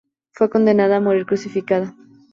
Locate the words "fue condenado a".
0.31-0.99